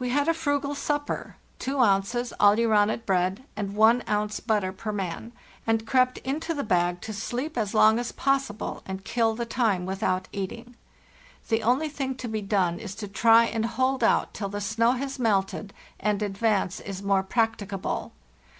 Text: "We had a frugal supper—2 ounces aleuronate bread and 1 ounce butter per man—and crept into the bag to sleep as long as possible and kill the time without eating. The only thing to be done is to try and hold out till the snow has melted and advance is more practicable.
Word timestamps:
"We 0.00 0.08
had 0.08 0.26
a 0.26 0.34
frugal 0.34 0.74
supper—2 0.74 1.80
ounces 1.86 2.32
aleuronate 2.40 3.06
bread 3.06 3.44
and 3.54 3.76
1 3.76 4.02
ounce 4.08 4.40
butter 4.40 4.72
per 4.72 4.90
man—and 4.90 5.86
crept 5.86 6.18
into 6.24 6.52
the 6.52 6.64
bag 6.64 7.00
to 7.02 7.12
sleep 7.12 7.56
as 7.56 7.72
long 7.72 8.00
as 8.00 8.10
possible 8.10 8.82
and 8.86 9.04
kill 9.04 9.36
the 9.36 9.46
time 9.46 9.86
without 9.86 10.26
eating. 10.32 10.74
The 11.48 11.62
only 11.62 11.88
thing 11.88 12.16
to 12.16 12.26
be 12.28 12.42
done 12.42 12.80
is 12.80 12.96
to 12.96 13.06
try 13.06 13.44
and 13.44 13.66
hold 13.66 14.02
out 14.02 14.34
till 14.34 14.48
the 14.48 14.60
snow 14.60 14.94
has 14.94 15.16
melted 15.20 15.72
and 16.00 16.22
advance 16.24 16.80
is 16.80 17.00
more 17.00 17.22
practicable. 17.22 18.10